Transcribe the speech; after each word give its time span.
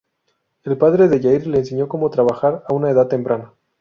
El 0.63 0.79
padre 0.79 1.07
de 1.09 1.19
Yair 1.19 1.45
le 1.45 1.59
enseñó 1.59 1.87
cómo 1.87 2.09
trabajar 2.09 2.63
a 2.67 2.73
una 2.73 2.89
edad 2.89 3.07
temprana. 3.07 3.53